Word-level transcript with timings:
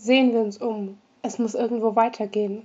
Sehen 0.00 0.32
wir 0.32 0.42
uns 0.42 0.58
um, 0.58 0.96
es 1.22 1.40
muss 1.40 1.56
irgendwo 1.56 1.96
weitergehen, 1.96 2.64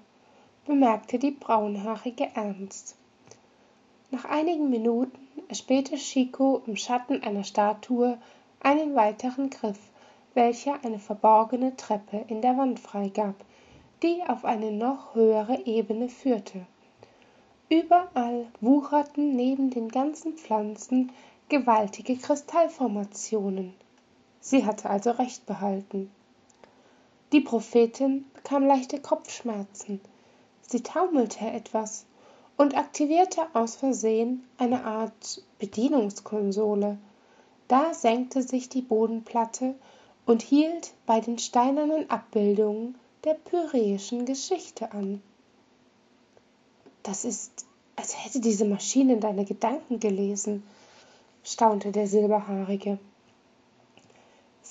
bemerkte 0.67 1.17
die 1.17 1.31
Braunhaarige 1.31 2.27
ernst. 2.35 2.95
Nach 4.11 4.25
einigen 4.25 4.69
Minuten 4.69 5.17
erspähte 5.47 5.95
Chico 5.95 6.61
im 6.67 6.75
Schatten 6.75 7.23
einer 7.23 7.43
Statue 7.43 8.19
einen 8.59 8.93
weiteren 8.93 9.49
Griff, 9.49 9.79
welcher 10.35 10.85
eine 10.85 10.99
verborgene 10.99 11.75
Treppe 11.75 12.23
in 12.27 12.43
der 12.43 12.55
Wand 12.55 12.79
freigab, 12.79 13.33
die 14.03 14.21
auf 14.27 14.45
eine 14.45 14.71
noch 14.71 15.15
höhere 15.15 15.65
Ebene 15.65 16.09
führte. 16.09 16.67
Überall 17.67 18.45
wucherten 18.61 19.35
neben 19.35 19.71
den 19.71 19.89
ganzen 19.89 20.33
Pflanzen 20.33 21.11
gewaltige 21.49 22.15
Kristallformationen. 22.15 23.73
Sie 24.39 24.67
hatte 24.67 24.87
also 24.87 25.09
recht 25.09 25.47
behalten. 25.47 26.11
Die 27.33 27.41
Prophetin 27.41 28.25
bekam 28.35 28.67
leichte 28.67 28.99
Kopfschmerzen. 28.99 29.99
Sie 30.61 30.83
taumelte 30.83 31.43
etwas 31.43 32.05
und 32.57 32.77
aktivierte 32.77 33.41
aus 33.53 33.75
Versehen 33.75 34.47
eine 34.59 34.83
Art 34.83 35.41
Bedienungskonsole. 35.57 36.99
Da 37.67 37.93
senkte 37.95 38.43
sich 38.43 38.69
die 38.69 38.83
Bodenplatte 38.83 39.73
und 40.27 40.43
hielt 40.43 40.93
bei 41.07 41.21
den 41.21 41.39
steinernen 41.39 42.07
Abbildungen 42.07 42.99
der 43.23 43.33
pyräischen 43.33 44.25
Geschichte 44.25 44.91
an. 44.91 45.19
Das 47.01 47.25
ist, 47.25 47.65
als 47.95 48.23
hätte 48.23 48.41
diese 48.41 48.65
Maschine 48.65 49.17
deine 49.17 49.43
Gedanken 49.43 49.99
gelesen, 49.99 50.61
staunte 51.43 51.91
der 51.91 52.05
Silberhaarige. 52.05 52.99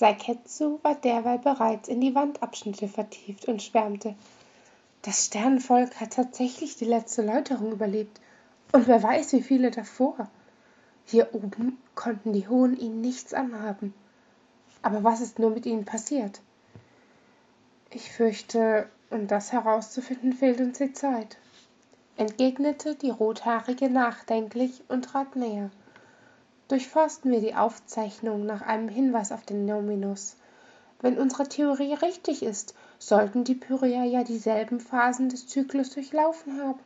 Saiketsu 0.03 0.79
war 0.83 0.95
derweil 0.95 1.39
bereits 1.39 1.87
in 1.87 2.01
die 2.01 2.13
Wandabschnitte 2.13 2.89
vertieft 2.89 3.45
und 3.47 3.63
schwärmte. 3.63 4.15
Das 5.01 5.27
Sternenvolk 5.27 5.97
hat 6.01 6.11
tatsächlich 6.11 6.75
die 6.75 6.83
letzte 6.83 7.21
Läuterung 7.21 7.71
überlebt. 7.71 8.19
Und 8.73 8.87
wer 8.87 9.01
weiß, 9.01 9.31
wie 9.31 9.41
viele 9.41 9.71
davor. 9.71 10.29
Hier 11.05 11.33
oben 11.33 11.77
konnten 11.95 12.33
die 12.33 12.49
Hohen 12.49 12.77
ihnen 12.77 12.99
nichts 12.99 13.33
anhaben. 13.33 13.93
Aber 14.81 15.05
was 15.05 15.21
ist 15.21 15.39
nur 15.39 15.51
mit 15.51 15.65
ihnen 15.65 15.85
passiert? 15.85 16.41
Ich 17.89 18.11
fürchte, 18.11 18.89
um 19.09 19.27
das 19.27 19.53
herauszufinden, 19.53 20.33
fehlt 20.33 20.59
uns 20.59 20.79
die 20.79 20.91
Zeit, 20.91 21.37
entgegnete 22.17 22.95
die 22.95 23.09
Rothaarige 23.09 23.89
nachdenklich 23.89 24.83
und 24.89 25.05
trat 25.05 25.37
näher 25.37 25.71
durchforsten 26.67 27.31
wir 27.31 27.41
die 27.41 27.55
Aufzeichnung 27.55 28.45
nach 28.45 28.61
einem 28.61 28.89
Hinweis 28.89 29.31
auf 29.31 29.45
den 29.45 29.65
Nominus. 29.65 30.35
Wenn 31.01 31.17
unsere 31.17 31.47
Theorie 31.47 31.93
richtig 31.93 32.43
ist, 32.43 32.75
sollten 32.97 33.43
die 33.43 33.55
Pyria 33.55 34.05
ja 34.05 34.23
dieselben 34.23 34.79
Phasen 34.79 35.29
des 35.29 35.47
Zyklus 35.47 35.89
durchlaufen 35.91 36.61
haben. 36.61 36.79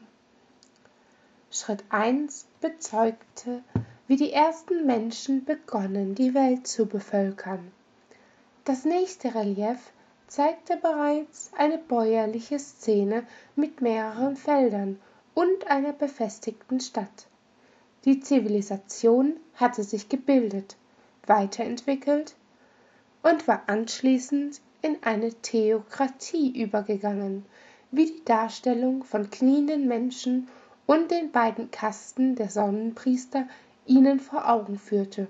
Schritt 1.52 1.84
1 1.90 2.46
bezeugte, 2.60 3.62
wie 4.08 4.16
die 4.16 4.34
ersten 4.34 4.86
Menschen 4.86 5.46
begonnen, 5.46 6.16
die 6.16 6.34
Welt 6.34 6.68
zu 6.68 6.86
bevölkern. 6.86 7.72
Das 8.66 8.86
nächste 8.86 9.36
Relief 9.36 9.80
zeigte 10.28 10.78
bereits 10.78 11.52
eine 11.58 11.78
bäuerliche 11.78 12.60
Szene 12.60 13.24
mit 13.56 13.82
mehreren 13.82 14.36
Feldern 14.36 15.00
und 15.34 15.68
einer 15.68 15.94
befestigten 15.94 16.80
Stadt. 16.80 17.28
Die 18.06 18.20
Zivilisation 18.20 19.38
hatte 19.58 19.84
sich 19.84 20.10
gebildet, 20.10 20.78
weiterentwickelt 21.26 22.36
und 23.24 23.48
war 23.48 23.64
anschließend 23.68 24.62
in 24.82 24.98
eine 25.04 25.34
Theokratie 25.34 26.62
übergegangen, 26.62 27.46
wie 27.92 28.06
die 28.06 28.26
Darstellung 28.26 29.04
von 29.04 29.30
knienden 29.30 29.88
Menschen 29.88 30.48
und 30.86 31.12
den 31.12 31.32
beiden 31.32 31.70
Kasten 31.72 32.36
der 32.36 32.50
Sonnenpriester 32.50 33.48
ihnen 33.86 34.20
vor 34.20 34.50
Augen 34.50 34.80
führte 34.80 35.28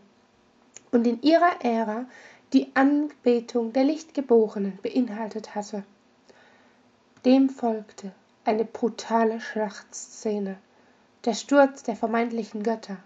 und 0.92 1.08
in 1.08 1.22
ihrer 1.22 1.64
Ära 1.64 2.06
die 2.54 2.72
Anbetung 2.76 3.74
der 3.74 3.84
Lichtgeborenen 3.84 4.80
beinhaltet 4.82 5.56
hatte. 5.56 5.84
Dem 7.26 7.50
folgte 7.50 8.12
eine 8.46 8.64
brutale 8.64 9.42
Schlachtszene 9.42 10.58
der 11.26 11.34
Sturz 11.34 11.84
der 11.84 11.96
vermeintlichen 11.96 12.64
Götter, 12.64 12.98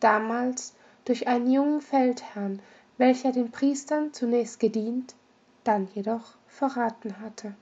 damals 0.00 0.74
durch 1.04 1.28
einen 1.28 1.50
jungen 1.50 1.80
Feldherrn, 1.80 2.60
welcher 2.98 3.32
den 3.32 3.50
Priestern 3.50 4.12
zunächst 4.12 4.60
gedient, 4.60 5.14
dann 5.64 5.88
jedoch 5.94 6.34
verraten 6.48 7.20
hatte. 7.20 7.54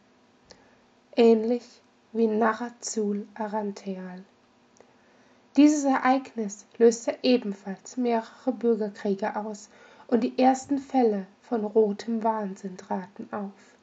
Ähnlich 1.16 1.64
wie 2.12 2.26
Narazul 2.26 3.26
Arantheal. 3.34 4.24
Dieses 5.56 5.84
Ereignis 5.84 6.66
löste 6.78 7.18
ebenfalls 7.22 7.96
mehrere 7.96 8.52
Bürgerkriege 8.52 9.34
aus 9.36 9.68
und 10.06 10.22
die 10.22 10.38
ersten 10.38 10.78
Fälle 10.78 11.26
von 11.42 11.64
rotem 11.64 12.22
Wahnsinn 12.22 12.76
traten 12.76 13.28
auf. 13.32 13.76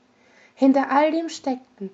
Hinter 0.54 0.90
all 0.90 1.12
dem 1.12 1.30
steckten, 1.30 1.90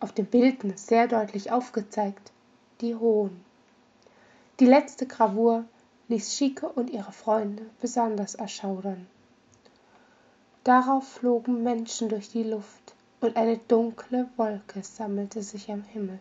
auf 0.00 0.12
dem 0.12 0.26
Bildnis 0.26 0.86
sehr 0.86 1.08
deutlich 1.08 1.50
aufgezeigt, 1.52 2.32
die 2.80 2.94
Hohen. 2.94 3.44
Die 4.60 4.66
letzte 4.66 5.06
Gravur 5.06 5.64
ließ 6.08 6.36
Schike 6.36 6.68
und 6.68 6.90
ihre 6.90 7.12
Freunde 7.12 7.66
besonders 7.80 8.34
erschaudern. 8.34 9.06
Darauf 10.64 11.06
flogen 11.06 11.62
Menschen 11.62 12.08
durch 12.08 12.30
die 12.30 12.42
Luft 12.42 12.94
und 13.20 13.36
eine 13.36 13.58
dunkle 13.58 14.28
Wolke 14.36 14.82
sammelte 14.82 15.42
sich 15.42 15.70
am 15.70 15.82
Himmel. 15.82 16.18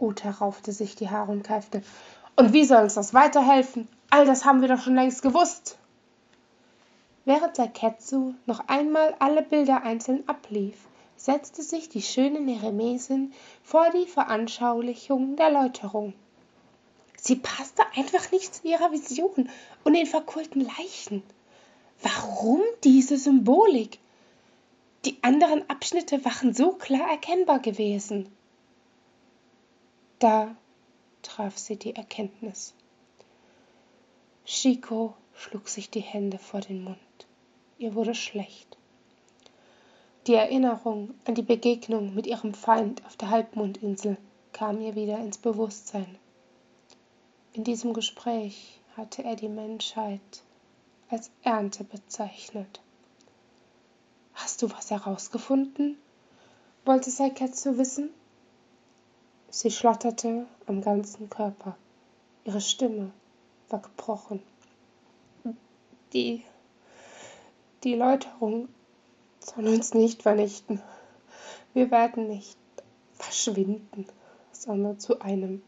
Uta 0.00 0.30
raufte 0.30 0.72
sich 0.72 0.94
die 0.94 1.10
Haare 1.10 1.32
und 1.32 1.42
keifte. 1.42 1.82
Und 2.36 2.52
wie 2.52 2.64
soll 2.64 2.84
uns 2.84 2.94
das 2.94 3.14
weiterhelfen? 3.14 3.88
All 4.10 4.24
das 4.24 4.44
haben 4.44 4.60
wir 4.60 4.68
doch 4.68 4.80
schon 4.80 4.94
längst 4.94 5.22
gewusst. 5.22 5.76
Während 7.24 7.56
Saketsu 7.56 8.34
noch 8.46 8.68
einmal 8.68 9.14
alle 9.18 9.42
Bilder 9.42 9.82
einzeln 9.82 10.26
ablief, 10.28 10.88
setzte 11.16 11.62
sich 11.62 11.88
die 11.88 12.00
schöne 12.00 12.40
Neremesin 12.40 13.32
vor 13.62 13.90
die 13.90 14.06
Veranschaulichung 14.06 15.36
der 15.36 15.50
Läuterung. 15.50 16.14
Sie 17.28 17.36
passte 17.36 17.82
einfach 17.94 18.32
nicht 18.32 18.54
zu 18.54 18.66
ihrer 18.66 18.90
Vision 18.90 19.50
und 19.84 19.92
den 19.92 20.06
verkohlten 20.06 20.62
Leichen. 20.62 21.22
Warum 22.00 22.62
diese 22.84 23.18
Symbolik? 23.18 23.98
Die 25.04 25.18
anderen 25.20 25.68
Abschnitte 25.68 26.24
waren 26.24 26.54
so 26.54 26.72
klar 26.72 27.10
erkennbar 27.10 27.58
gewesen. 27.58 28.34
Da 30.18 30.56
traf 31.20 31.58
sie 31.58 31.76
die 31.76 31.94
Erkenntnis. 31.94 32.72
Chico 34.46 35.12
schlug 35.34 35.68
sich 35.68 35.90
die 35.90 36.00
Hände 36.00 36.38
vor 36.38 36.60
den 36.62 36.82
Mund. 36.82 36.96
Ihr 37.76 37.94
wurde 37.94 38.14
schlecht. 38.14 38.78
Die 40.26 40.34
Erinnerung 40.34 41.12
an 41.26 41.34
die 41.34 41.42
Begegnung 41.42 42.14
mit 42.14 42.26
ihrem 42.26 42.54
Feind 42.54 43.04
auf 43.04 43.18
der 43.18 43.28
Halbmondinsel 43.28 44.16
kam 44.54 44.80
ihr 44.80 44.94
wieder 44.94 45.18
ins 45.18 45.36
Bewusstsein. 45.36 46.18
In 47.58 47.64
diesem 47.64 47.92
Gespräch 47.92 48.78
hatte 48.96 49.24
er 49.24 49.34
die 49.34 49.48
Menschheit 49.48 50.44
als 51.10 51.28
Ernte 51.42 51.82
bezeichnet. 51.82 52.80
Hast 54.32 54.62
du 54.62 54.70
was 54.70 54.92
herausgefunden? 54.92 55.98
wollte 56.84 57.10
Saiketsu 57.10 57.76
wissen. 57.76 58.10
Sie 59.50 59.72
schlotterte 59.72 60.46
am 60.66 60.82
ganzen 60.82 61.28
Körper. 61.30 61.76
Ihre 62.44 62.60
Stimme 62.60 63.10
war 63.70 63.80
gebrochen. 63.80 64.40
Die, 66.12 66.44
die 67.82 67.94
Läuterung 67.96 68.68
soll 69.40 69.66
uns 69.66 69.94
nicht 69.94 70.22
vernichten. 70.22 70.80
Wir 71.74 71.90
werden 71.90 72.28
nicht 72.28 72.56
verschwinden, 73.14 74.06
sondern 74.52 75.00
zu 75.00 75.20
einem 75.20 75.60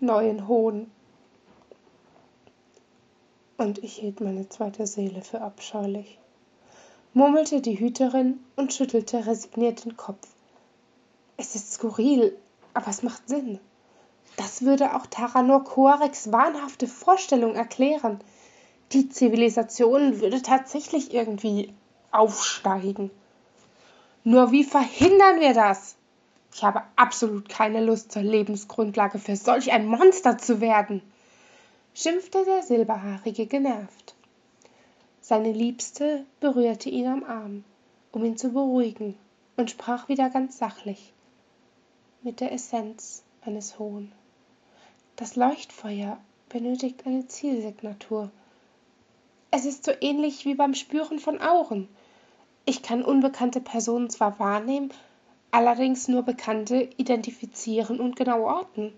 neuen 0.00 0.48
Hohn. 0.48 0.90
Und 3.56 3.78
ich 3.78 3.96
hielt 3.96 4.20
meine 4.20 4.48
zweite 4.48 4.86
Seele 4.86 5.22
für 5.22 5.40
abscheulich, 5.40 6.18
murmelte 7.12 7.60
die 7.60 7.78
Hüterin 7.78 8.40
und 8.56 8.72
schüttelte 8.72 9.26
resigniert 9.26 9.84
den 9.84 9.96
Kopf. 9.96 10.28
Es 11.36 11.54
ist 11.54 11.72
skurril, 11.72 12.36
aber 12.74 12.88
es 12.88 13.02
macht 13.02 13.28
Sinn. 13.28 13.60
Das 14.36 14.62
würde 14.62 14.96
auch 14.96 15.06
Taranor 15.06 15.64
Koareks 15.64 16.32
wahnhafte 16.32 16.88
Vorstellung 16.88 17.54
erklären. 17.54 18.18
Die 18.92 19.08
Zivilisation 19.08 20.20
würde 20.20 20.42
tatsächlich 20.42 21.14
irgendwie 21.14 21.72
aufsteigen. 22.10 23.10
Nur 24.24 24.52
wie 24.52 24.64
verhindern 24.64 25.40
wir 25.40 25.54
das? 25.54 25.96
Ich 26.54 26.62
habe 26.62 26.82
absolut 26.94 27.48
keine 27.48 27.84
Lust 27.84 28.12
zur 28.12 28.22
Lebensgrundlage 28.22 29.18
für 29.18 29.34
solch 29.34 29.72
ein 29.72 29.88
Monster 29.88 30.38
zu 30.38 30.60
werden, 30.60 31.02
schimpfte 31.94 32.44
der 32.44 32.62
Silberhaarige 32.62 33.46
genervt. 33.46 34.14
Seine 35.20 35.50
Liebste 35.50 36.24
berührte 36.38 36.90
ihn 36.90 37.08
am 37.08 37.24
Arm, 37.24 37.64
um 38.12 38.24
ihn 38.24 38.36
zu 38.36 38.50
beruhigen, 38.50 39.18
und 39.56 39.72
sprach 39.72 40.08
wieder 40.08 40.30
ganz 40.30 40.56
sachlich, 40.56 41.12
mit 42.22 42.38
der 42.38 42.52
Essenz 42.52 43.24
eines 43.44 43.80
Hohen. 43.80 44.12
Das 45.16 45.34
Leuchtfeuer 45.34 46.18
benötigt 46.50 47.04
eine 47.04 47.26
Zielsignatur. 47.26 48.30
Es 49.50 49.64
ist 49.64 49.84
so 49.84 49.92
ähnlich 50.00 50.44
wie 50.44 50.54
beim 50.54 50.74
Spüren 50.74 51.18
von 51.18 51.40
Auren. 51.40 51.88
Ich 52.64 52.82
kann 52.82 53.04
unbekannte 53.04 53.60
Personen 53.60 54.08
zwar 54.08 54.38
wahrnehmen, 54.38 54.92
allerdings 55.54 56.08
nur 56.08 56.24
Bekannte 56.24 56.88
identifizieren 56.96 58.00
und 58.00 58.16
genau 58.16 58.42
orten. 58.42 58.92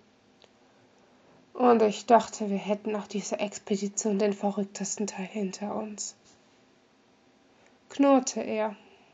Und 1.53 1.83
ich 1.83 2.07
dachte, 2.07 2.49
wir 2.49 2.57
hätten 2.57 2.93
nach 2.93 3.07
dieser 3.07 3.41
Expedition 3.41 4.19
den 4.19 4.33
verrücktesten 4.33 5.07
Teil 5.07 5.27
hinter 5.27 5.75
uns. 5.75 6.17
knurrte 7.91 8.41
er 8.41 8.75